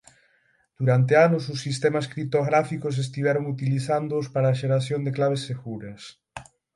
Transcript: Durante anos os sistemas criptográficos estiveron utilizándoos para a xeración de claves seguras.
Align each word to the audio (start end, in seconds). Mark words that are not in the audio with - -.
Durante 0.79 1.13
anos 1.25 1.43
os 1.53 1.59
sistemas 1.67 2.09
criptográficos 2.13 2.95
estiveron 3.05 3.43
utilizándoos 3.53 4.27
para 4.33 4.47
a 4.49 4.57
xeración 4.61 5.01
de 5.03 5.11
claves 5.17 5.45
seguras. 5.49 6.01